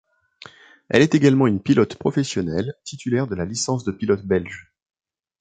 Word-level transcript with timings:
Elle 0.89 1.03
est 1.03 1.13
également 1.13 1.45
une 1.45 1.61
pilote 1.61 1.93
professionnelle, 1.95 2.73
titulaire 2.83 3.27
de 3.27 3.35
la 3.35 3.45
licence 3.45 3.83
de 3.83 3.91
pilote 3.91 4.25
belge. 4.25 4.71